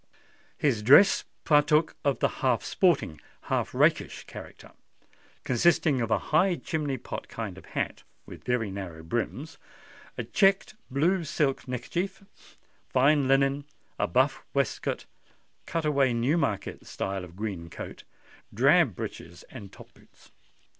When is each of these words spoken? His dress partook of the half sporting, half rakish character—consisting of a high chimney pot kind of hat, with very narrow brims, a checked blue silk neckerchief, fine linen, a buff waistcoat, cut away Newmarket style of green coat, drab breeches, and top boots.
His 0.57 0.81
dress 0.81 1.25
partook 1.43 1.95
of 2.03 2.17
the 2.17 2.27
half 2.41 2.63
sporting, 2.63 3.21
half 3.53 3.71
rakish 3.71 4.23
character—consisting 4.23 6.01
of 6.01 6.09
a 6.09 6.17
high 6.33 6.55
chimney 6.55 6.97
pot 6.97 7.27
kind 7.27 7.55
of 7.55 7.65
hat, 7.77 8.01
with 8.25 8.43
very 8.43 8.71
narrow 8.71 9.03
brims, 9.03 9.59
a 10.17 10.23
checked 10.23 10.73
blue 10.89 11.23
silk 11.23 11.67
neckerchief, 11.67 12.23
fine 12.89 13.27
linen, 13.27 13.65
a 13.99 14.07
buff 14.07 14.43
waistcoat, 14.55 15.05
cut 15.67 15.85
away 15.85 16.15
Newmarket 16.15 16.87
style 16.87 17.23
of 17.23 17.35
green 17.35 17.69
coat, 17.69 18.03
drab 18.51 18.95
breeches, 18.95 19.43
and 19.51 19.71
top 19.71 19.93
boots. 19.93 20.31